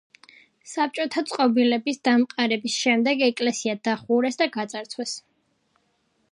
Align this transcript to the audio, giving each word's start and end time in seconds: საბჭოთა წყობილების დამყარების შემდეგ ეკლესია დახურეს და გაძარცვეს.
საბჭოთა 0.69 1.21
წყობილების 1.31 2.01
დამყარების 2.09 2.79
შემდეგ 2.85 3.23
ეკლესია 3.29 3.79
დახურეს 3.91 4.43
და 4.43 4.51
გაძარცვეს. 4.59 5.17